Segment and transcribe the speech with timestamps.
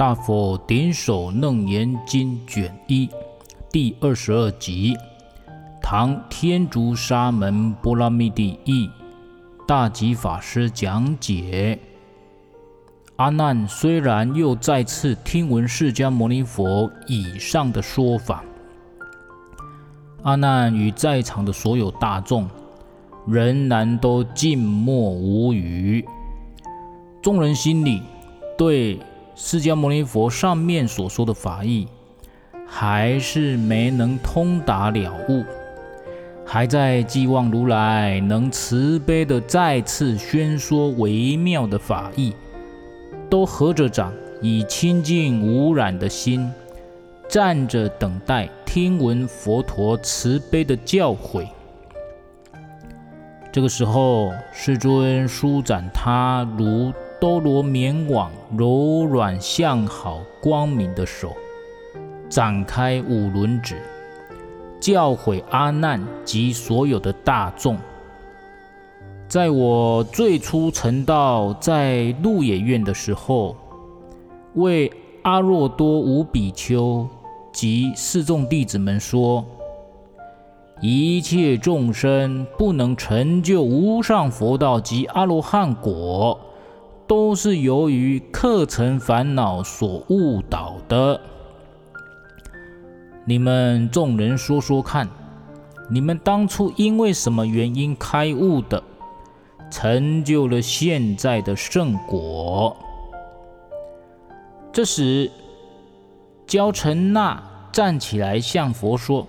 [0.00, 3.06] 大佛顶首楞严经卷一
[3.70, 4.96] 第二十二集，
[5.82, 8.88] 唐天竺沙门波拉密帝译，
[9.68, 11.78] 大吉法师讲解。
[13.16, 18.42] 阿难虽然又再次听闻释迦牟尼佛以上的说法，
[20.22, 22.48] 阿难与在场的所有大众
[23.26, 26.02] 仍然都静默无语。
[27.20, 28.00] 众人心里
[28.56, 28.98] 对
[29.34, 31.88] 释迦牟尼佛上面所说的法义，
[32.66, 35.44] 还是没能通达了悟，
[36.44, 42.34] 还在寄望如来能慈悲地再次宣说微妙的法义，
[43.30, 44.12] 都合着掌，
[44.42, 46.50] 以清净无染的心，
[47.28, 51.46] 站着等待听闻佛陀慈悲的教诲。
[53.52, 61.36] 这个时候，世尊舒展他如多罗棉网柔软向好光明的手，
[62.30, 63.76] 展开五轮指，
[64.80, 67.76] 教诲阿难及所有的大众。
[69.28, 73.54] 在我最初成道在鹿野苑的时候，
[74.54, 74.90] 为
[75.22, 77.06] 阿若多无比丘
[77.52, 79.44] 及四众弟子们说，
[80.80, 86.40] 一切众生不能成就无上佛道及阿罗汉果。
[87.10, 91.20] 都是由于课程烦恼所误导的。
[93.24, 95.08] 你们众人说说看，
[95.88, 98.80] 你们当初因为什么原因开悟的，
[99.72, 102.76] 成就了现在的圣果？
[104.72, 105.28] 这时，
[106.46, 109.26] 焦陈那站起来向佛说：“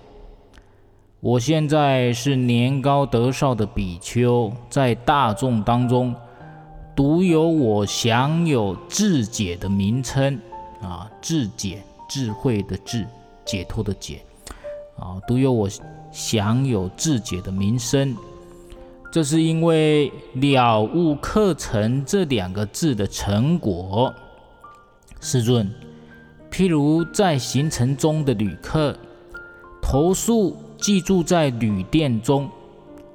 [1.18, 6.14] 我现在是年高德少的比丘，在大众当中。”
[6.94, 10.38] 独有我享有智解的名称
[10.82, 13.06] 啊，智解智慧的智，
[13.44, 14.22] 解脱的解
[14.98, 15.68] 啊，独有我
[16.12, 18.14] 享有智解的名声。
[19.10, 24.14] 这是因为了悟课程这两个字的成果。
[25.20, 25.70] 世尊，
[26.50, 28.94] 譬如在行程中的旅客，
[29.80, 32.50] 投诉寄住在旅店中，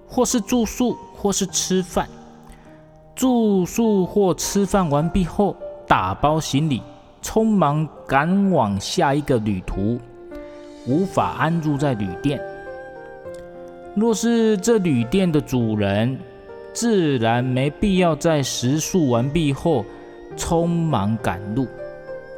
[0.08, 2.08] 或是住宿，或是吃饭。
[3.18, 5.58] 住宿或吃饭完毕后，
[5.88, 6.84] 打包行李，
[7.24, 9.98] 匆忙赶往下一个旅途，
[10.86, 12.40] 无法安住在旅店。
[13.96, 16.20] 若是这旅店的主人，
[16.74, 19.84] 自然没必要在食宿完毕后
[20.36, 21.66] 匆忙赶路。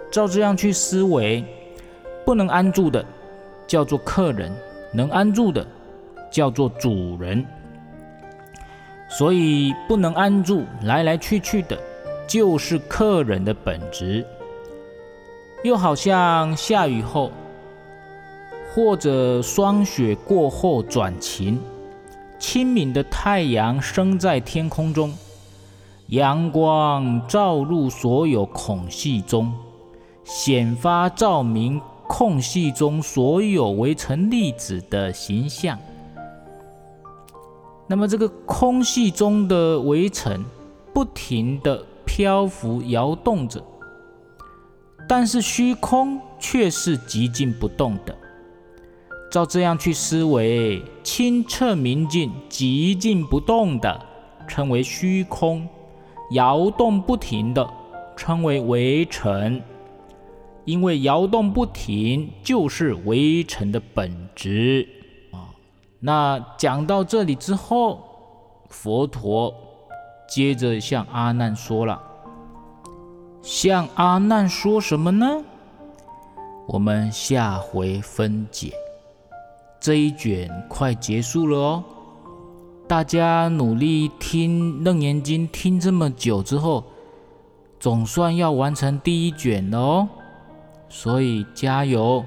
[0.09, 1.43] 照这样去思维，
[2.25, 3.03] 不能安住的
[3.67, 4.49] 叫做客人，
[4.93, 5.67] 能安住的
[6.31, 7.45] 叫做主人。
[9.09, 11.77] 所以不能安住，来来去去的，
[12.27, 14.25] 就是客人的本质。
[15.63, 17.31] 又好像下雨后，
[18.73, 21.59] 或者霜雪过后转晴，
[22.37, 25.13] 清明的太阳升在天空中，
[26.07, 29.51] 阳光照入所有孔隙中，
[30.23, 35.77] 显发照明空隙中所有微尘粒子的形象。
[37.89, 40.45] 那么这个空隙中的微尘
[40.93, 43.63] 不停地漂浮摇动着，
[45.07, 48.15] 但是虚空却是寂静不动的。
[49.31, 54.05] 照这样去思维，清澈明净、寂静不动的
[54.47, 55.67] 称为虚空，
[56.33, 57.67] 摇动不停的
[58.15, 59.59] 称为微尘。
[60.65, 64.87] 因为摇动不停就是微尘的本质。
[65.99, 67.99] 那讲到这里之后，
[68.69, 69.53] 佛陀
[70.27, 72.01] 接着向阿难说了，
[73.41, 75.43] 向阿难说什么呢？
[76.67, 78.71] 我们下回分解。
[79.79, 81.83] 这一卷快结束了哦，
[82.87, 86.83] 大家努力听《楞严经》，听这么久之后，
[87.79, 90.09] 总算要完成第一卷了哦，
[90.89, 92.23] 所以加油！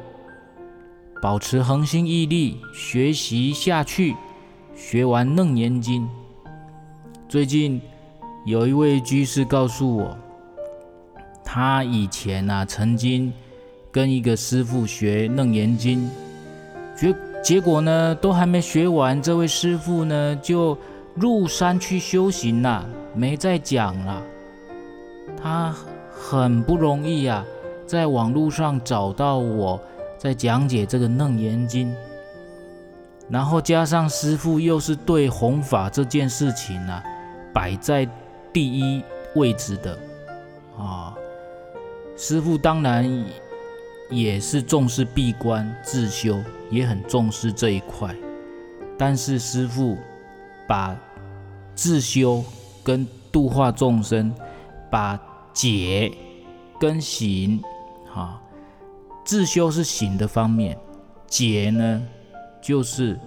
[1.23, 4.17] 保持恒心毅力，学习下去，
[4.75, 6.03] 学完《楞严经》。
[7.29, 7.81] 最近
[8.45, 10.19] 有一位居士告诉我，
[11.45, 13.33] 他以前啊曾经
[13.93, 16.11] 跟一个师傅学《楞严经》，
[17.01, 20.77] 结结果呢都还没学完，这位师傅呢就
[21.15, 22.85] 入山去修行了，
[23.15, 24.21] 没再讲了。
[25.41, 25.73] 他
[26.11, 27.45] 很不容易啊，
[27.87, 29.81] 在网络上找到我。
[30.23, 31.91] 在讲解这个《楞严经》，
[33.29, 37.03] 然后加上师父又是对弘法这件事情呢、
[37.53, 38.09] 摆在
[38.53, 39.03] 第一
[39.35, 39.99] 位置的
[40.79, 41.13] 啊，
[42.17, 43.25] 师父当然
[44.11, 46.39] 也是重视闭关自修，
[46.71, 48.15] 也很重视这一块。
[48.97, 49.99] 但是师父
[50.69, 50.97] 把
[51.75, 52.45] 自修
[52.85, 54.33] 跟度化众生，
[54.89, 55.21] 把
[55.53, 56.13] 解
[56.79, 57.61] 跟行，
[58.15, 58.41] 哈，
[59.25, 60.79] 自修是行的方面，
[61.27, 62.03] 解呢
[62.61, 63.19] 就是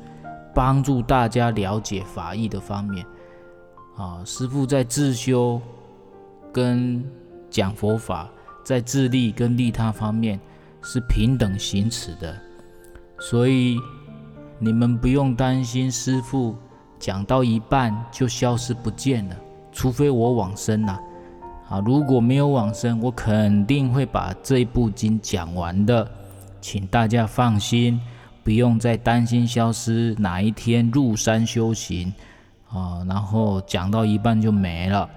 [0.53, 3.05] 帮助大家了解法义的方面。
[3.97, 5.61] 啊，师父在自修
[6.51, 7.03] 跟
[7.49, 8.29] 讲佛法，
[8.63, 10.39] 在自利跟利他方面
[10.81, 12.35] 是平等行持的，
[13.19, 13.79] 所以。
[14.57, 16.55] 你们不用担心，师父
[16.97, 19.35] 讲到一半就消失不见了，
[19.73, 20.97] 除非我往生了。
[21.67, 26.07] 好，如果没有往生，我肯定会把这一部经讲完的，
[26.61, 27.99] 请大家放心，
[28.43, 32.13] 不用再担心消失，哪一天入山修行，
[32.69, 35.09] 啊，然后讲到一半就没了，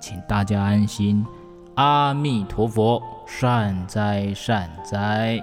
[0.00, 1.26] 请大家安心。
[1.74, 5.42] 阿弥陀佛，善哉善哉。